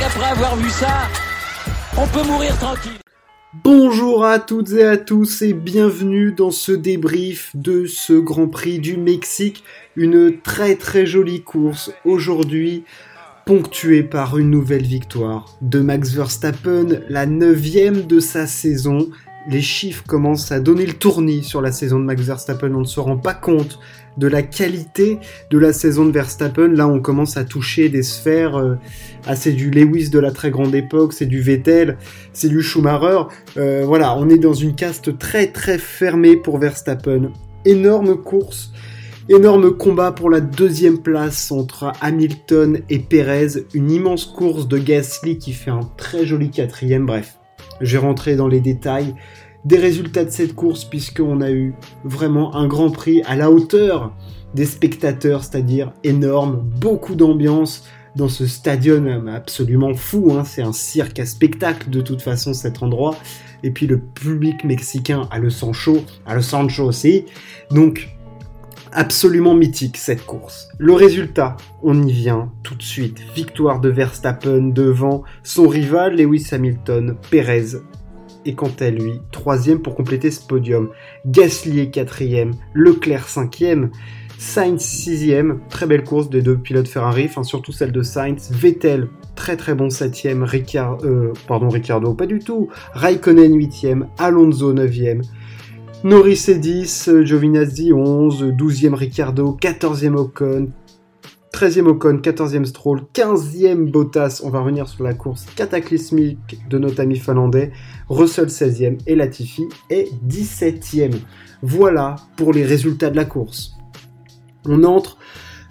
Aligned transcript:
avoir 0.00 0.56
vu 0.56 0.70
ça, 0.70 1.08
on 1.98 2.06
peut 2.06 2.26
mourir 2.26 2.56
tranquille. 2.58 2.92
Bonjour 3.62 4.24
à 4.24 4.38
toutes 4.38 4.72
et 4.72 4.84
à 4.84 4.96
tous 4.96 5.42
et 5.42 5.52
bienvenue 5.52 6.32
dans 6.32 6.50
ce 6.50 6.72
débrief 6.72 7.50
de 7.54 7.84
ce 7.84 8.14
Grand 8.14 8.48
Prix 8.48 8.78
du 8.78 8.96
Mexique. 8.96 9.62
Une 9.94 10.40
très 10.40 10.76
très 10.76 11.04
jolie 11.04 11.42
course 11.42 11.92
aujourd'hui, 12.06 12.84
ponctuée 13.44 14.02
par 14.02 14.38
une 14.38 14.48
nouvelle 14.48 14.86
victoire 14.86 15.58
de 15.60 15.80
Max 15.80 16.12
Verstappen, 16.12 17.02
la 17.10 17.26
neuvième 17.26 18.06
de 18.06 18.18
sa 18.18 18.46
saison. 18.46 19.10
Les 19.48 19.60
chiffres 19.60 20.04
commencent 20.06 20.52
à 20.52 20.60
donner 20.60 20.86
le 20.86 20.94
tournis 20.94 21.44
sur 21.44 21.60
la 21.60 21.72
saison 21.72 21.98
de 21.98 22.04
Max 22.04 22.22
Verstappen, 22.22 22.72
on 22.74 22.80
ne 22.80 22.84
se 22.84 23.00
rend 23.00 23.18
pas 23.18 23.34
compte 23.34 23.78
de 24.16 24.26
la 24.26 24.42
qualité 24.42 25.18
de 25.50 25.58
la 25.58 25.72
saison 25.72 26.04
de 26.04 26.12
Verstappen. 26.12 26.68
Là, 26.68 26.88
on 26.88 27.00
commence 27.00 27.36
à 27.36 27.44
toucher 27.44 27.88
des 27.88 28.02
sphères. 28.02 28.56
Euh, 28.56 28.74
ah, 29.26 29.36
c'est 29.36 29.52
du 29.52 29.70
Lewis 29.70 30.10
de 30.10 30.18
la 30.18 30.30
très 30.30 30.50
grande 30.50 30.74
époque, 30.74 31.12
c'est 31.12 31.26
du 31.26 31.40
Vettel, 31.40 31.96
c'est 32.32 32.48
du 32.48 32.62
Schumacher. 32.62 33.22
Euh, 33.56 33.84
voilà, 33.86 34.16
on 34.18 34.28
est 34.28 34.38
dans 34.38 34.54
une 34.54 34.74
caste 34.74 35.18
très 35.18 35.48
très 35.48 35.78
fermée 35.78 36.36
pour 36.36 36.58
Verstappen. 36.58 37.32
Énorme 37.64 38.16
course. 38.16 38.72
Énorme 39.28 39.76
combat 39.76 40.10
pour 40.10 40.30
la 40.30 40.40
deuxième 40.40 40.98
place 40.98 41.52
entre 41.52 41.92
Hamilton 42.00 42.80
et 42.90 42.98
Perez. 42.98 43.64
Une 43.72 43.90
immense 43.90 44.26
course 44.26 44.66
de 44.66 44.78
Gasly 44.78 45.38
qui 45.38 45.52
fait 45.52 45.70
un 45.70 45.88
très 45.96 46.26
joli 46.26 46.50
quatrième. 46.50 47.06
Bref, 47.06 47.38
je 47.80 47.92
vais 47.92 48.04
rentrer 48.04 48.34
dans 48.34 48.48
les 48.48 48.60
détails 48.60 49.14
des 49.64 49.78
résultats 49.78 50.24
de 50.24 50.30
cette 50.30 50.54
course 50.54 50.84
puisqu'on 50.84 51.40
a 51.40 51.50
eu 51.50 51.74
vraiment 52.04 52.54
un 52.56 52.66
grand 52.66 52.90
prix 52.90 53.22
à 53.22 53.36
la 53.36 53.50
hauteur 53.50 54.12
des 54.54 54.66
spectateurs, 54.66 55.44
c'est-à-dire 55.44 55.92
énorme, 56.04 56.62
beaucoup 56.80 57.14
d'ambiance 57.14 57.84
dans 58.16 58.28
ce 58.28 58.46
stadium 58.46 59.28
absolument 59.28 59.94
fou, 59.94 60.32
hein. 60.32 60.44
c'est 60.44 60.62
un 60.62 60.72
cirque 60.72 61.18
à 61.18 61.26
spectacle 61.26 61.88
de 61.88 62.02
toute 62.02 62.20
façon 62.20 62.52
cet 62.52 62.82
endroit, 62.82 63.16
et 63.62 63.70
puis 63.70 63.86
le 63.86 63.98
public 63.98 64.64
mexicain 64.64 65.28
a 65.30 65.38
le 65.38 65.48
sang 65.48 65.72
chaud, 65.72 66.04
a 66.26 66.34
le 66.34 66.42
sang 66.42 66.68
chaud 66.68 66.86
aussi, 66.86 67.24
donc 67.70 68.10
absolument 68.92 69.54
mythique 69.54 69.96
cette 69.96 70.26
course. 70.26 70.68
Le 70.76 70.92
résultat, 70.92 71.56
on 71.82 72.06
y 72.06 72.12
vient 72.12 72.52
tout 72.62 72.74
de 72.74 72.82
suite, 72.82 73.20
victoire 73.34 73.80
de 73.80 73.88
Verstappen 73.88 74.68
devant 74.68 75.22
son 75.42 75.66
rival 75.66 76.16
Lewis 76.16 76.48
Hamilton, 76.52 77.16
Perez 77.30 77.78
et 78.44 78.54
quant 78.54 78.72
à 78.80 78.90
lui, 78.90 79.20
troisième 79.30 79.80
pour 79.80 79.94
compléter 79.94 80.30
ce 80.30 80.44
podium. 80.44 80.90
Gasly 81.26 81.80
est 81.80 81.90
quatrième, 81.90 82.52
Leclerc 82.74 83.28
cinquième, 83.28 83.90
Sainz 84.38 84.80
sixième, 84.80 85.60
très 85.68 85.86
belle 85.86 86.02
course 86.02 86.28
des 86.28 86.42
deux 86.42 86.56
pilotes 86.56 86.88
Ferrari, 86.88 87.26
enfin 87.26 87.44
surtout 87.44 87.70
celle 87.70 87.92
de 87.92 88.02
Sainz, 88.02 88.50
Vettel 88.50 89.08
très 89.36 89.56
très 89.56 89.74
bon 89.74 89.88
septième, 89.88 90.42
Ricard, 90.42 90.98
euh, 91.04 91.32
pardon 91.46 91.68
Ricardo 91.68 92.12
pas 92.14 92.26
du 92.26 92.40
tout, 92.40 92.68
Raikkonen 92.92 93.54
huitième, 93.54 94.08
Alonso 94.18 94.72
neuvième, 94.72 95.22
Norris 96.04 96.46
est 96.48 96.58
10, 96.58 97.10
Giovinazzi 97.22 97.92
11, 97.92 98.52
12e 98.58 98.94
Ricardo, 98.94 99.56
14e 99.60 100.16
Ocon, 100.16 100.70
13e 101.62 101.86
Ocon, 101.86 102.16
14e 102.16 102.64
Stroll, 102.64 103.02
15e 103.14 103.88
Bottas, 103.88 104.40
on 104.42 104.50
va 104.50 104.58
revenir 104.58 104.88
sur 104.88 105.04
la 105.04 105.14
course 105.14 105.46
cataclysmique 105.54 106.58
de 106.68 106.76
notre 106.76 106.98
ami 106.98 107.16
finlandais, 107.16 107.70
Russell 108.08 108.46
16e 108.46 108.98
et 109.06 109.14
Latifi 109.14 109.68
est 109.88 110.08
17e. 110.26 111.14
Voilà 111.62 112.16
pour 112.36 112.52
les 112.52 112.66
résultats 112.66 113.10
de 113.10 113.16
la 113.16 113.24
course. 113.24 113.76
On 114.64 114.82
entre 114.82 115.18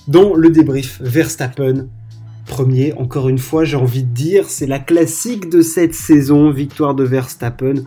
dans 0.07 0.33
le 0.33 0.49
débrief 0.49 1.01
Verstappen. 1.01 1.89
Premier, 2.47 2.93
encore 2.93 3.27
une 3.27 3.37
fois, 3.37 3.65
j'ai 3.65 3.75
envie 3.75 4.03
de 4.03 4.13
dire, 4.13 4.45
c'est 4.47 4.67
la 4.67 4.79
classique 4.79 5.49
de 5.49 5.59
cette 5.59 5.93
saison, 5.93 6.51
victoire 6.51 6.95
de 6.95 7.03
Verstappen 7.03 7.83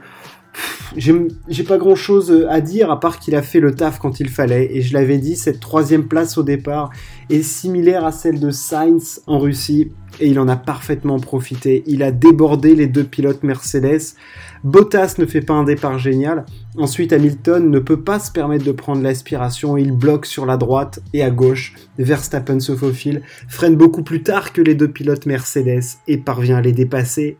j'ai 0.96 1.64
pas 1.64 1.78
grand 1.78 1.94
chose 1.94 2.46
à 2.48 2.60
dire 2.60 2.90
à 2.90 3.00
part 3.00 3.18
qu'il 3.18 3.34
a 3.34 3.42
fait 3.42 3.60
le 3.60 3.74
taf 3.74 3.98
quand 3.98 4.20
il 4.20 4.28
fallait. 4.28 4.76
Et 4.76 4.82
je 4.82 4.94
l'avais 4.94 5.18
dit, 5.18 5.36
cette 5.36 5.60
troisième 5.60 6.06
place 6.06 6.38
au 6.38 6.42
départ 6.42 6.90
est 7.30 7.42
similaire 7.42 8.04
à 8.04 8.12
celle 8.12 8.40
de 8.40 8.50
Sainz 8.50 9.22
en 9.26 9.38
Russie. 9.38 9.92
Et 10.20 10.28
il 10.28 10.38
en 10.38 10.46
a 10.46 10.56
parfaitement 10.56 11.18
profité. 11.18 11.82
Il 11.86 12.02
a 12.02 12.12
débordé 12.12 12.76
les 12.76 12.86
deux 12.86 13.02
pilotes 13.02 13.42
Mercedes. 13.42 14.14
Bottas 14.62 15.16
ne 15.18 15.26
fait 15.26 15.40
pas 15.40 15.54
un 15.54 15.64
départ 15.64 15.98
génial. 15.98 16.46
Ensuite, 16.76 17.12
Hamilton 17.12 17.68
ne 17.68 17.78
peut 17.80 18.00
pas 18.00 18.20
se 18.20 18.30
permettre 18.30 18.64
de 18.64 18.72
prendre 18.72 19.02
l'aspiration. 19.02 19.76
Il 19.76 19.92
bloque 19.92 20.26
sur 20.26 20.46
la 20.46 20.56
droite 20.56 21.00
et 21.12 21.22
à 21.22 21.30
gauche. 21.30 21.74
Verstappen 21.98 22.60
se 22.60 22.76
faufile, 22.76 23.22
freine 23.48 23.74
beaucoup 23.74 24.04
plus 24.04 24.22
tard 24.22 24.52
que 24.52 24.62
les 24.62 24.74
deux 24.76 24.88
pilotes 24.88 25.26
Mercedes 25.26 25.98
et 26.06 26.18
parvient 26.18 26.58
à 26.58 26.62
les 26.62 26.72
dépasser 26.72 27.38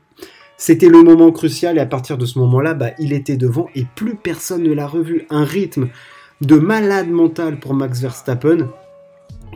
c'était 0.67 0.89
le 0.89 1.03
moment 1.03 1.31
crucial 1.31 1.77
et 1.77 1.81
à 1.81 1.85
partir 1.85 2.17
de 2.17 2.25
ce 2.25 2.39
moment-là, 2.39 2.73
bah, 2.73 2.93
il 2.99 3.13
était 3.13 3.37
devant 3.37 3.69
et 3.75 3.85
plus 3.95 4.15
personne 4.15 4.63
ne 4.63 4.73
l'a 4.73 4.87
revu. 4.87 5.27
Un 5.29 5.45
rythme 5.45 5.89
de 6.41 6.57
malade 6.57 7.11
mental 7.11 7.61
pour 7.61 7.75
Max 7.75 8.01
Verstappen 8.01 8.71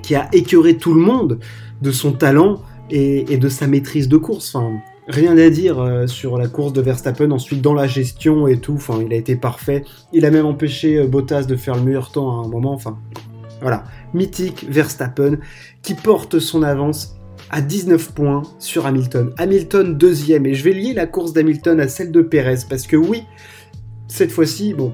qui 0.02 0.14
a 0.14 0.28
écœuré 0.34 0.76
tout 0.76 0.92
le 0.92 1.00
monde 1.00 1.38
de 1.80 1.92
son 1.92 2.12
talent 2.12 2.60
et, 2.90 3.38
de 3.38 3.48
sa 3.48 3.66
maîtrise 3.66 4.06
de 4.06 4.18
course. 4.18 4.54
Rien 5.06 5.38
à 5.38 5.48
dire 5.48 5.80
euh, 5.80 6.06
sur 6.06 6.36
la 6.36 6.46
course 6.46 6.74
de 6.74 6.82
Verstappen. 6.82 7.30
Ensuite, 7.30 7.62
dans 7.62 7.72
la 7.72 7.86
gestion 7.86 8.46
et 8.46 8.58
tout, 8.60 8.74
enfin, 8.74 8.98
il 9.02 9.10
a 9.14 9.16
été 9.16 9.34
parfait. 9.34 9.86
Il 10.12 10.26
a 10.26 10.30
même 10.30 10.44
empêché 10.44 10.98
euh, 10.98 11.06
Bottas 11.06 11.44
de 11.44 11.56
faire 11.56 11.76
le 11.76 11.84
meilleur 11.84 12.12
temps 12.12 12.42
à 12.42 12.44
un 12.44 12.48
moment. 12.48 12.74
Enfin, 12.74 12.98
voilà, 13.62 13.84
mythique 14.12 14.66
Verstappen 14.68 15.38
qui 15.80 15.94
porte 15.94 16.38
son 16.38 16.62
avance 16.62 17.17
à 17.50 17.60
19 17.60 18.12
points 18.12 18.42
sur 18.58 18.86
Hamilton. 18.86 19.32
Hamilton 19.38 19.96
deuxième, 19.96 20.46
et 20.46 20.54
je 20.54 20.64
vais 20.64 20.72
lier 20.72 20.92
la 20.92 21.06
course 21.06 21.32
d'Hamilton 21.32 21.80
à 21.80 21.88
celle 21.88 22.12
de 22.12 22.22
Perez, 22.22 22.58
parce 22.68 22.86
que 22.86 22.96
oui, 22.96 23.22
cette 24.08 24.30
fois-ci, 24.30 24.74
bon, 24.74 24.92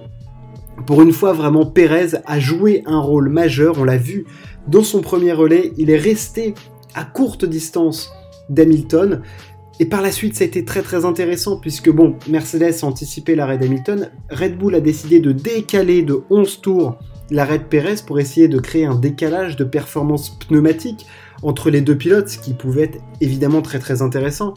pour 0.86 1.02
une 1.02 1.12
fois 1.12 1.32
vraiment, 1.32 1.66
Perez 1.66 2.16
a 2.26 2.38
joué 2.38 2.82
un 2.86 3.00
rôle 3.00 3.28
majeur, 3.28 3.78
on 3.78 3.84
l'a 3.84 3.96
vu 3.96 4.26
dans 4.68 4.82
son 4.82 5.00
premier 5.00 5.32
relais, 5.32 5.72
il 5.76 5.90
est 5.90 5.98
resté 5.98 6.54
à 6.94 7.04
courte 7.04 7.44
distance 7.44 8.12
d'Hamilton, 8.48 9.22
et 9.80 9.86
par 9.86 10.02
la 10.02 10.12
suite, 10.12 10.36
ça 10.36 10.44
a 10.44 10.46
été 10.46 10.64
très 10.64 10.82
très 10.82 11.04
intéressant 11.04 11.56
puisque 11.56 11.90
bon, 11.90 12.16
Mercedes 12.28 12.74
a 12.82 12.86
anticipé 12.86 13.34
l'arrêt 13.34 13.58
d'Hamilton, 13.58 14.10
Red 14.30 14.56
Bull 14.56 14.74
a 14.76 14.80
décidé 14.80 15.18
de 15.18 15.32
décaler 15.32 16.02
de 16.02 16.22
11 16.30 16.60
tours 16.60 16.98
l'arrêt 17.30 17.58
de 17.58 17.64
Perez 17.64 17.96
pour 18.06 18.20
essayer 18.20 18.46
de 18.46 18.58
créer 18.60 18.84
un 18.84 18.94
décalage 18.94 19.56
de 19.56 19.64
performance 19.64 20.38
pneumatique 20.46 21.06
entre 21.44 21.70
les 21.70 21.80
deux 21.80 21.96
pilotes, 21.96 22.28
ce 22.28 22.38
qui 22.38 22.54
pouvait 22.54 22.84
être 22.84 22.98
évidemment 23.20 23.62
très 23.62 23.78
très 23.78 24.02
intéressant. 24.02 24.54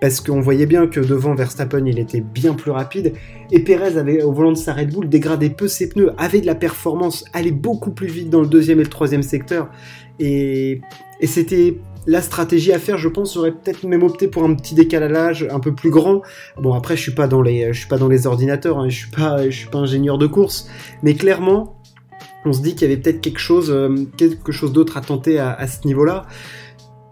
Parce 0.00 0.20
qu'on 0.20 0.40
voyait 0.40 0.66
bien 0.66 0.86
que 0.86 1.00
devant 1.00 1.34
Verstappen, 1.34 1.86
il 1.86 1.98
était 1.98 2.20
bien 2.20 2.54
plus 2.54 2.70
rapide. 2.70 3.14
Et 3.50 3.60
Perez 3.60 3.96
avait, 3.96 4.22
au 4.22 4.32
volant 4.32 4.52
de 4.52 4.56
sa 4.56 4.74
Red 4.74 4.92
Bull, 4.92 5.08
dégradé 5.08 5.50
peu 5.50 5.68
ses 5.68 5.88
pneus, 5.88 6.10
avait 6.18 6.40
de 6.40 6.46
la 6.46 6.54
performance, 6.54 7.24
allait 7.32 7.52
beaucoup 7.52 7.90
plus 7.90 8.08
vite 8.08 8.28
dans 8.28 8.40
le 8.40 8.46
deuxième 8.46 8.80
et 8.80 8.84
le 8.84 8.90
troisième 8.90 9.22
secteur. 9.22 9.70
Et, 10.18 10.80
c'était 11.22 11.78
la 12.06 12.20
stratégie 12.20 12.72
à 12.72 12.78
faire, 12.78 12.98
je 12.98 13.08
pense, 13.08 13.32
serait 13.32 13.52
peut-être 13.52 13.84
même 13.84 14.02
opté 14.02 14.28
pour 14.28 14.44
un 14.44 14.54
petit 14.54 14.74
décalage 14.74 15.48
un 15.50 15.58
peu 15.58 15.74
plus 15.74 15.88
grand. 15.88 16.20
Bon, 16.60 16.74
après, 16.74 16.96
je 16.96 17.02
suis 17.02 17.14
pas 17.14 17.26
dans 17.26 17.40
les, 17.40 17.72
suis 17.72 17.88
pas 17.88 17.96
dans 17.96 18.08
les 18.08 18.26
ordinateurs, 18.26 18.78
hein, 18.78 18.90
je 18.90 18.96
suis 18.96 19.08
je 19.46 19.56
suis 19.56 19.68
pas 19.68 19.78
ingénieur 19.78 20.18
de 20.18 20.26
course, 20.26 20.68
mais 21.02 21.14
clairement, 21.14 21.76
on 22.44 22.52
se 22.52 22.60
dit 22.60 22.74
qu'il 22.74 22.88
y 22.88 22.92
avait 22.92 23.00
peut-être 23.00 23.20
quelque 23.20 23.38
chose, 23.38 23.70
euh, 23.70 24.06
d'autre 24.68 24.96
à 24.96 25.00
tenter 25.00 25.38
à, 25.38 25.66
ce 25.66 25.86
niveau-là. 25.86 26.26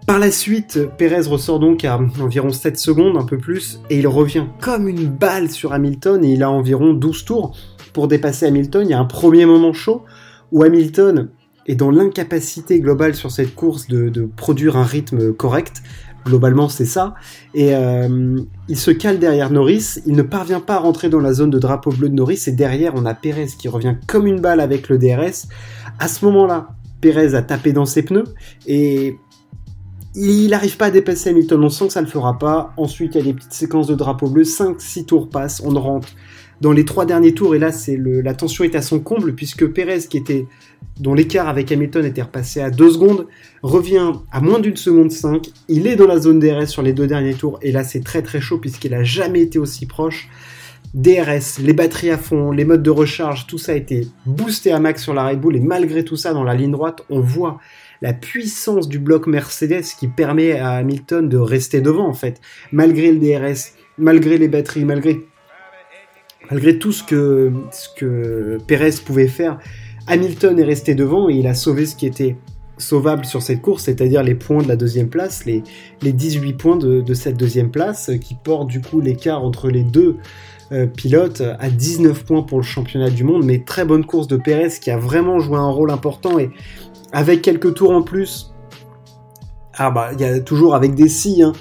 Par 0.07 0.19
la 0.19 0.31
suite, 0.31 0.81
Perez 0.99 1.29
ressort 1.29 1.61
donc 1.61 1.85
à 1.85 1.99
environ 2.21 2.51
7 2.51 2.79
secondes, 2.79 3.17
un 3.17 3.25
peu 3.25 3.39
plus, 3.39 3.81
et 3.89 3.99
il 3.99 4.09
revient 4.09 4.47
comme 4.61 4.89
une 4.89 5.07
balle 5.07 5.49
sur 5.49 5.73
Hamilton, 5.73 6.25
et 6.25 6.33
il 6.33 6.43
a 6.43 6.51
environ 6.51 6.93
12 6.93 7.25
tours 7.25 7.57
pour 7.93 8.09
dépasser 8.09 8.47
Hamilton. 8.47 8.87
Il 8.87 8.91
y 8.91 8.95
a 8.95 8.99
un 8.99 9.05
premier 9.05 9.47
moment 9.47 9.73
chaud 9.73 10.03
où 10.51 10.63
Hamilton 10.65 11.31
est 11.67 11.77
dans 11.77 11.91
l'incapacité 11.91 12.81
globale 12.81 13.15
sur 13.15 13.31
cette 13.31 13.55
course 13.55 13.87
de 13.87 14.29
produire 14.37 14.77
un 14.77 14.85
rythme 14.85 15.33
correct. 15.33 15.83
Globalement, 16.25 16.69
c'est 16.69 16.85
ça. 16.85 17.15
Et 17.55 17.75
euh, 17.75 18.41
il 18.69 18.79
se 18.79 18.91
cale 18.91 19.19
derrière 19.19 19.51
Norris. 19.51 19.99
Il 20.07 20.15
ne 20.15 20.23
parvient 20.23 20.61
pas 20.61 20.75
à 20.75 20.79
rentrer 20.79 21.09
dans 21.09 21.21
la 21.21 21.33
zone 21.33 21.51
de 21.51 21.59
drapeau 21.59 21.91
bleu 21.91 22.09
de 22.09 22.15
Norris. 22.15 22.45
Et 22.47 22.53
derrière, 22.53 22.93
on 22.95 23.05
a 23.07 23.15
Perez 23.15 23.49
qui 23.59 23.69
revient 23.69 23.97
comme 24.07 24.27
une 24.27 24.41
balle 24.41 24.61
avec 24.61 24.89
le 24.89 24.99
DRS. 24.99 25.49
À 25.99 26.09
ce 26.09 26.25
moment-là, 26.25 26.69
Perez 27.01 27.35
a 27.35 27.43
tapé 27.43 27.73
dans 27.73 27.87
ses 27.87 28.03
pneus. 28.03 28.25
Et 28.67 29.19
il 30.15 30.51
n'arrive 30.51 30.77
pas 30.77 30.87
à 30.87 30.91
dépasser 30.91 31.31
Hamilton. 31.31 31.65
On 31.65 31.71
sent 31.71 31.89
que 31.89 31.93
ça 31.93 32.01
ne 32.01 32.07
le 32.07 32.13
fera 32.13 32.39
pas. 32.39 32.73
Ensuite, 32.77 33.15
il 33.15 33.19
y 33.19 33.21
a 33.21 33.25
des 33.25 33.35
petites 33.35 33.55
séquences 33.55 33.89
de 33.89 33.95
drapeau 33.95 34.29
bleu. 34.29 34.45
5-6 34.45 35.07
tours 35.07 35.29
passent. 35.29 35.61
On 35.65 35.71
rentre 35.79 36.09
dans 36.63 36.73
les 36.73 36.85
trois 36.85 37.05
derniers 37.05 37.35
tours. 37.35 37.55
Et 37.55 37.59
là, 37.59 37.73
c'est 37.73 37.99
la 37.99 38.33
tension 38.35 38.65
est 38.65 38.75
à 38.75 38.83
son 38.83 39.01
comble 39.01 39.35
puisque 39.35 39.67
Perez, 39.67 40.07
qui 40.09 40.17
était 40.17 40.47
dont 41.01 41.15
l'écart 41.15 41.49
avec 41.49 41.73
Hamilton 41.73 42.05
était 42.05 42.23
repassé 42.23 42.61
à 42.61 42.71
2 42.71 42.91
secondes, 42.91 43.27
revient 43.63 44.13
à 44.31 44.41
moins 44.41 44.61
d'une 44.61 44.77
seconde 44.77 45.11
5. 45.11 45.49
Il 45.69 45.87
est 45.87 45.97
dans 45.97 46.07
la 46.07 46.19
zone 46.19 46.39
DRS 46.39 46.69
sur 46.69 46.83
les 46.83 46.93
deux 46.93 47.07
derniers 47.07 47.35
tours, 47.35 47.59
et 47.63 47.73
là 47.73 47.83
c'est 47.83 48.05
très 48.05 48.23
très 48.23 48.41
chaud 48.41 48.59
puisqu'il 48.59 48.95
a 48.95 49.03
jamais 49.03 49.41
été 49.41 49.59
aussi 49.59 49.87
proche. 49.87 50.29
DRS, 50.95 51.59
les 51.61 51.73
batteries 51.73 52.11
à 52.11 52.19
fond, 52.19 52.53
les 52.53 52.65
modes 52.65 52.83
de 52.83 52.91
recharge, 52.91 53.47
tout 53.47 53.57
ça 53.59 53.73
a 53.73 53.75
été 53.75 54.07
boosté 54.27 54.73
à 54.73 54.79
max 54.79 55.03
sur 55.03 55.15
la 55.15 55.27
Red 55.29 55.41
Bull, 55.41 55.57
et 55.57 55.61
malgré 55.61 56.05
tout 56.05 56.17
ça, 56.17 56.35
dans 56.35 56.45
la 56.45 56.55
ligne 56.55 56.73
droite, 56.73 57.03
on 57.09 57.21
voit 57.21 57.59
la 58.03 58.13
puissance 58.13 58.89
du 58.89 58.99
bloc 58.99 59.27
Mercedes 59.27 59.85
qui 59.99 60.09
permet 60.09 60.53
à 60.53 60.73
Hamilton 60.73 61.29
de 61.29 61.39
rester 61.39 61.81
devant 61.81 62.07
en 62.07 62.13
fait, 62.13 62.41
malgré 62.71 63.11
le 63.13 63.19
DRS, 63.19 63.73
malgré 63.97 64.37
les 64.37 64.49
batteries, 64.49 64.85
malgré 64.85 65.21
malgré 66.53 66.79
tout 66.79 66.93
ce 66.93 67.03
que 67.03 68.59
Perez 68.67 68.91
pouvait 69.05 69.27
faire. 69.27 69.59
Hamilton 70.07 70.59
est 70.59 70.65
resté 70.65 70.95
devant 70.95 71.31
et 71.31 71.35
il 71.35 71.47
a 71.47 71.55
sauvé 71.55 71.87
ce 71.87 71.97
qui 71.97 72.05
était 72.05 72.37
sauvable 72.77 73.25
sur 73.25 73.41
cette 73.41 73.63
course, 73.63 73.85
c'est-à-dire 73.85 74.23
les 74.23 74.35
points 74.35 74.63
de 74.63 74.69
la 74.69 74.77
deuxième 74.77 75.09
place, 75.09 75.47
les, 75.47 75.63
les 76.03 76.13
18 76.13 76.53
points 76.55 76.77
de, 76.77 77.15
cette 77.15 77.39
deuxième 77.39 77.71
place, 77.71 78.11
qui 78.21 78.35
portent 78.35 78.69
du 78.69 78.83
coup 78.83 79.01
l'écart 79.01 79.43
entre 79.43 79.71
les 79.71 79.83
deux 79.83 80.19
euh, 80.73 80.87
pilotes 80.87 81.43
à 81.59 81.71
19 81.71 82.23
points 82.25 82.43
pour 82.43 82.59
le 82.59 82.65
championnat 82.65 83.09
du 83.09 83.25
monde, 83.25 83.45
mais 83.47 83.61
très 83.61 83.87
bonne 83.87 84.05
course 84.05 84.27
de 84.27 84.37
Perez 84.37 84.73
qui 84.79 84.91
a 84.91 84.99
vraiment 84.99 85.39
joué 85.39 85.57
un 85.57 85.71
rôle 85.71 85.91
important 85.91 86.39
et 86.39 86.51
avec 87.13 87.41
quelques 87.41 87.73
tours 87.75 87.93
en 87.93 88.03
plus, 88.03 88.53
ah 89.75 89.91
bah 89.91 90.11
il 90.13 90.21
y 90.21 90.25
a 90.25 90.41
toujours 90.41 90.75
avec 90.75 90.95
des 90.95 91.09
si, 91.09 91.43
hein, 91.43 91.53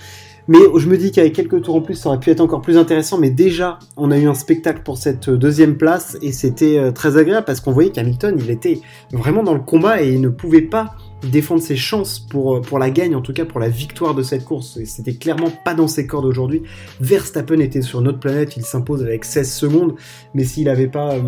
mais 0.52 0.60
je 0.76 0.90
me 0.90 0.98
dis 0.98 1.14
qu'avec 1.14 1.32
quelques 1.32 1.62
tours 1.62 1.76
en 1.76 1.82
plus, 1.82 1.96
ça 1.96 2.10
aurait 2.10 2.20
pu 2.20 2.30
être 2.30 2.42
encore 2.42 2.62
plus 2.62 2.78
intéressant. 2.78 3.18
Mais 3.18 3.30
déjà, 3.30 3.80
on 3.96 4.12
a 4.12 4.18
eu 4.18 4.28
un 4.28 4.34
spectacle 4.34 4.82
pour 4.84 4.98
cette 4.98 5.30
deuxième 5.30 5.78
place 5.78 6.18
et 6.22 6.34
c'était 6.34 6.78
euh, 6.78 6.92
très 6.92 7.16
agréable 7.16 7.46
parce 7.46 7.62
qu'on 7.62 7.72
voyait 7.72 7.92
qu'Hamilton, 7.92 8.36
il 8.38 8.50
était 8.50 8.82
vraiment 9.14 9.44
dans 9.44 9.54
le 9.54 9.62
combat 9.62 10.04
et 10.04 10.12
il 10.12 10.20
ne 10.20 10.28
pouvait 10.28 10.64
pas 10.64 10.98
défendre 11.24 11.62
ses 11.62 11.78
chances 11.78 12.20
pour, 12.20 12.58
euh, 12.58 12.62
pour 12.62 12.80
la 12.80 12.90
gagne, 12.90 13.16
en 13.16 13.22
tout 13.22 13.32
cas 13.32 13.46
pour 13.46 13.62
la 13.62 13.70
victoire 13.70 14.14
de 14.14 14.24
cette 14.24 14.44
course. 14.44 14.76
Et 14.76 14.86
c'était 14.86 15.14
clairement 15.14 15.54
pas 15.64 15.74
dans 15.74 15.88
ses 15.88 16.06
cordes 16.06 16.26
aujourd'hui. 16.26 16.64
Verstappen 17.00 17.60
était 17.60 17.82
sur 17.82 18.02
notre 18.02 18.20
planète, 18.20 18.58
il 18.58 18.66
s'impose 18.66 19.04
avec 19.04 19.24
16 19.24 19.54
secondes, 19.54 19.96
mais 20.34 20.44
s'il 20.44 20.66
n'avait 20.66 20.88
pas, 20.88 21.14
euh, 21.14 21.22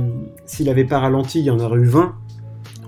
s'il 0.45 0.67
avait 0.67 0.83
pas 0.83 0.99
ralenti, 0.99 1.39
il 1.39 1.45
y 1.45 1.49
en 1.49 1.61
aurait 1.61 1.79
eu 1.79 1.85
20. 1.85 2.13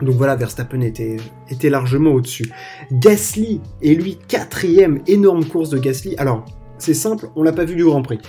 Donc 0.02 0.16
voilà, 0.16 0.36
Verstappen 0.36 0.82
était, 0.82 1.18
était 1.50 1.70
largement 1.70 2.12
au-dessus. 2.12 2.52
Gasly 2.92 3.62
est 3.82 3.94
lui 3.94 4.18
quatrième, 4.28 5.02
énorme 5.08 5.46
course 5.46 5.70
de 5.70 5.78
Gasly. 5.78 6.16
Alors, 6.18 6.46
c'est 6.78 6.94
simple, 6.94 7.30
on 7.36 7.44
l'a 7.44 7.54
pas 7.54 7.66
vu 7.66 7.76
du 7.76 7.86
Grand 7.86 8.02
Prix. 8.02 8.20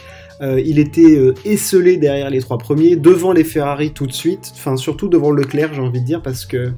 Euh, 0.40 0.60
il 0.64 0.78
était 0.78 1.16
euh, 1.16 1.34
esselé 1.44 1.96
derrière 1.96 2.30
les 2.30 2.40
trois 2.40 2.58
premiers, 2.58 2.96
devant 2.96 3.32
les 3.32 3.44
Ferrari 3.44 3.92
tout 3.92 4.06
de 4.06 4.12
suite, 4.12 4.52
enfin 4.54 4.76
surtout 4.76 5.08
devant 5.08 5.30
Leclerc, 5.30 5.72
j'ai 5.74 5.80
envie 5.80 6.00
de 6.00 6.06
dire, 6.06 6.22
parce 6.22 6.44
que 6.44 6.72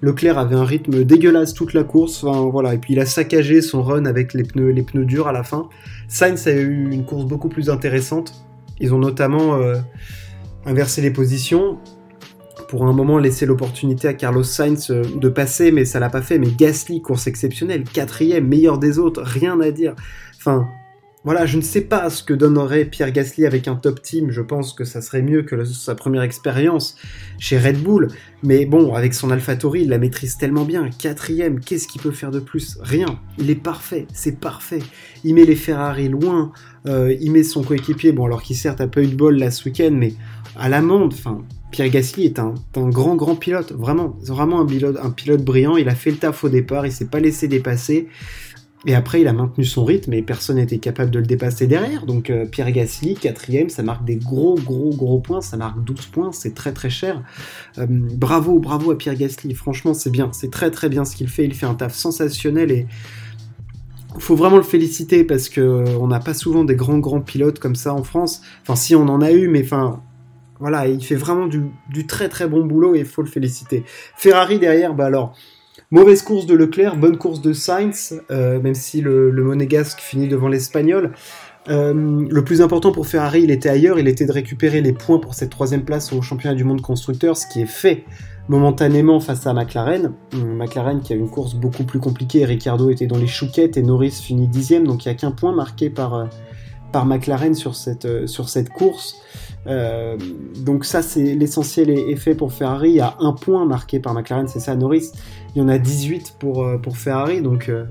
Leclerc 0.00 0.38
avait 0.38 0.54
un 0.54 0.64
rythme 0.64 1.04
dégueulasse 1.04 1.52
toute 1.52 1.74
la 1.74 1.82
course, 1.82 2.22
enfin 2.22 2.48
voilà, 2.48 2.74
et 2.74 2.78
puis 2.78 2.94
il 2.94 3.00
a 3.00 3.06
saccagé 3.06 3.60
son 3.60 3.82
run 3.82 4.04
avec 4.04 4.34
les 4.34 4.44
pneus, 4.44 4.70
les 4.70 4.82
pneus 4.82 5.04
durs 5.04 5.26
à 5.26 5.32
la 5.32 5.42
fin. 5.42 5.68
Sainz 6.08 6.46
a 6.46 6.52
eu 6.52 6.90
une 6.92 7.04
course 7.04 7.24
beaucoup 7.24 7.48
plus 7.48 7.70
intéressante. 7.70 8.32
Ils 8.78 8.94
ont 8.94 8.98
notamment 8.98 9.56
euh, 9.56 9.76
inversé 10.64 11.02
les 11.02 11.10
positions 11.10 11.78
pour 12.68 12.86
un 12.86 12.92
moment 12.92 13.18
laisser 13.18 13.46
l'opportunité 13.46 14.08
à 14.08 14.14
Carlos 14.14 14.42
Sainz 14.42 14.90
euh, 14.90 15.02
de 15.02 15.28
passer, 15.28 15.72
mais 15.72 15.84
ça 15.84 16.00
l'a 16.00 16.10
pas 16.10 16.22
fait. 16.22 16.38
Mais 16.38 16.50
Gasly, 16.50 17.02
course 17.02 17.26
exceptionnelle, 17.26 17.84
quatrième, 17.84 18.46
meilleur 18.46 18.78
des 18.78 18.98
autres, 18.98 19.22
rien 19.22 19.60
à 19.60 19.70
dire. 19.70 19.94
Enfin, 20.36 20.68
voilà, 21.26 21.44
je 21.44 21.56
ne 21.56 21.62
sais 21.62 21.80
pas 21.80 22.08
ce 22.08 22.22
que 22.22 22.32
donnerait 22.32 22.84
Pierre 22.84 23.10
Gasly 23.10 23.46
avec 23.46 23.66
un 23.66 23.74
top 23.74 24.00
team. 24.00 24.30
Je 24.30 24.40
pense 24.40 24.72
que 24.72 24.84
ça 24.84 25.00
serait 25.00 25.22
mieux 25.22 25.42
que 25.42 25.64
sa 25.64 25.96
première 25.96 26.22
expérience 26.22 26.96
chez 27.40 27.58
Red 27.58 27.82
Bull. 27.82 28.06
Mais 28.44 28.64
bon, 28.64 28.94
avec 28.94 29.12
son 29.12 29.32
AlphaTauri, 29.32 29.82
il 29.82 29.88
la 29.88 29.98
maîtrise 29.98 30.36
tellement 30.36 30.64
bien. 30.64 30.88
Quatrième, 30.88 31.58
qu'est-ce 31.58 31.88
qu'il 31.88 32.00
peut 32.00 32.12
faire 32.12 32.30
de 32.30 32.38
plus? 32.38 32.78
Rien. 32.80 33.18
Il 33.38 33.50
est 33.50 33.60
parfait, 33.60 34.06
c'est 34.12 34.38
parfait. 34.38 34.78
Il 35.24 35.34
met 35.34 35.44
les 35.44 35.56
Ferrari 35.56 36.08
loin. 36.08 36.52
Euh, 36.86 37.12
il 37.20 37.32
met 37.32 37.42
son 37.42 37.64
coéquipier, 37.64 38.12
bon 38.12 38.26
alors 38.26 38.44
qu'il 38.44 38.54
certes 38.54 38.80
a 38.80 38.86
pas 38.86 39.02
eu 39.02 39.08
de 39.08 39.16
bol 39.16 39.36
là 39.36 39.50
ce 39.50 39.68
week-end, 39.68 39.90
mais 39.92 40.14
à 40.56 40.68
l'amende. 40.68 41.12
Enfin, 41.12 41.42
Pierre 41.72 41.88
Gasly 41.88 42.26
est 42.26 42.38
un, 42.38 42.54
grand, 42.76 43.16
grand 43.16 43.34
pilote. 43.34 43.72
Vraiment, 43.72 44.16
vraiment 44.22 44.60
un 44.60 44.66
pilote, 44.66 44.96
un 45.02 45.10
pilote 45.10 45.42
brillant. 45.42 45.76
Il 45.76 45.88
a 45.88 45.96
fait 45.96 46.12
le 46.12 46.18
taf 46.18 46.44
au 46.44 46.48
départ, 46.48 46.86
il 46.86 46.92
s'est 46.92 47.06
pas 47.06 47.18
laissé 47.18 47.48
dépasser. 47.48 48.06
Et 48.84 48.94
après, 48.94 49.22
il 49.22 49.28
a 49.28 49.32
maintenu 49.32 49.64
son 49.64 49.84
rythme 49.84 50.12
et 50.12 50.22
personne 50.22 50.56
n'était 50.56 50.78
capable 50.78 51.10
de 51.10 51.18
le 51.18 51.26
dépasser 51.26 51.66
derrière. 51.66 52.04
Donc 52.06 52.30
euh, 52.30 52.44
Pierre 52.44 52.70
Gasly, 52.70 53.14
quatrième, 53.14 53.68
ça 53.68 53.82
marque 53.82 54.04
des 54.04 54.16
gros, 54.16 54.54
gros, 54.54 54.90
gros 54.90 55.18
points. 55.18 55.40
Ça 55.40 55.56
marque 55.56 55.82
12 55.82 56.06
points, 56.06 56.32
c'est 56.32 56.54
très, 56.54 56.72
très 56.72 56.90
cher. 56.90 57.22
Euh, 57.78 57.86
bravo, 57.88 58.58
bravo 58.58 58.90
à 58.90 58.98
Pierre 58.98 59.16
Gasly. 59.16 59.54
Franchement, 59.54 59.94
c'est 59.94 60.10
bien. 60.10 60.30
C'est 60.32 60.50
très, 60.50 60.70
très 60.70 60.88
bien 60.88 61.04
ce 61.04 61.16
qu'il 61.16 61.28
fait. 61.28 61.44
Il 61.44 61.54
fait 61.54 61.66
un 61.66 61.74
taf 61.74 61.94
sensationnel 61.94 62.70
et 62.70 62.86
faut 64.18 64.36
vraiment 64.36 64.56
le 64.56 64.62
féliciter 64.62 65.24
parce 65.24 65.48
que 65.48 65.60
euh, 65.60 65.84
on 66.00 66.06
n'a 66.06 66.20
pas 66.20 66.34
souvent 66.34 66.64
des 66.64 66.76
grands, 66.76 66.98
grands 66.98 67.20
pilotes 67.20 67.58
comme 67.58 67.76
ça 67.76 67.94
en 67.94 68.02
France. 68.02 68.42
Enfin, 68.62 68.76
si 68.76 68.94
on 68.94 69.08
en 69.08 69.20
a 69.20 69.32
eu, 69.32 69.48
mais 69.48 69.62
enfin, 69.62 70.02
voilà, 70.58 70.86
il 70.88 71.02
fait 71.04 71.16
vraiment 71.16 71.46
du, 71.46 72.06
très 72.06 72.28
très 72.28 72.48
bon 72.48 72.64
boulot 72.64 72.94
et 72.94 73.00
il 73.00 73.04
faut 73.04 73.22
le 73.22 73.28
féliciter. 73.28 73.84
Ferrari 74.16 74.58
derrière, 74.58 74.94
bah 74.94 75.06
alors, 75.06 75.36
mauvaise 75.90 76.22
course 76.22 76.46
de 76.46 76.54
Leclerc, 76.54 76.96
bonne 76.96 77.16
course 77.16 77.40
de 77.40 77.52
Sainz, 77.52 78.20
euh, 78.30 78.60
même 78.60 78.74
si 78.74 79.00
le, 79.00 79.30
monégasque 79.32 80.00
finit 80.00 80.28
devant 80.28 80.48
l'Espagnol. 80.48 81.12
Euh, 81.68 82.26
le 82.28 82.44
plus 82.44 82.60
important 82.62 82.92
pour 82.92 83.06
Ferrari, 83.06 83.42
il 83.42 83.50
était 83.50 83.68
ailleurs, 83.68 83.98
il 83.98 84.06
était 84.06 84.26
de 84.26 84.32
récupérer 84.32 84.80
les 84.80 84.92
points 84.92 85.18
pour 85.18 85.34
cette 85.34 85.50
troisième 85.50 85.84
place 85.84 86.12
au 86.12 86.22
championnat 86.22 86.54
du 86.54 86.64
monde 86.64 86.80
constructeur, 86.80 87.36
ce 87.36 87.46
qui 87.46 87.62
est 87.62 87.66
fait 87.66 88.04
momentanément 88.48 89.18
face 89.18 89.46
à 89.46 89.52
McLaren. 89.52 90.12
Hum, 90.32 90.56
McLaren 90.56 91.00
qui 91.00 91.12
a 91.12 91.16
une 91.16 91.28
course 91.28 91.54
beaucoup 91.54 91.84
plus 91.84 91.98
compliquée, 91.98 92.44
Ricciardo 92.44 92.90
était 92.90 93.06
dans 93.06 93.18
les 93.18 93.26
chouquettes 93.26 93.76
et 93.76 93.82
Norris 93.82 94.12
finit 94.22 94.46
dixième, 94.46 94.86
donc 94.86 95.04
il 95.04 95.08
n'y 95.08 95.14
a 95.14 95.16
qu'un 95.16 95.32
point 95.32 95.52
marqué 95.52 95.90
par, 95.90 96.14
euh, 96.14 96.24
par 96.92 97.06
McLaren 97.06 97.54
sur 97.54 97.74
cette, 97.74 98.26
cette 98.26 98.70
course. 98.70 99.16
Euh, 99.66 100.16
donc 100.56 100.84
ça, 100.84 101.02
c'est 101.02 101.34
l'essentiel 101.34 101.90
est, 101.90 102.16
fait 102.16 102.34
pour 102.34 102.52
Ferrari. 102.52 102.90
Il 102.90 102.96
y 102.96 103.00
a 103.00 103.16
un 103.20 103.32
point 103.32 103.64
marqué 103.66 103.98
par 103.98 104.14
McLaren, 104.14 104.48
c'est 104.48 104.60
ça, 104.60 104.74
Norris. 104.76 105.10
Il 105.54 105.58
y 105.58 105.62
en 105.62 105.68
a 105.68 105.78
18 105.78 106.36
pour, 106.38 106.62
euh, 106.62 106.78
pour 106.78 106.96
Ferrari, 106.96 107.40
donc 107.40 107.68
euh, 107.68 107.84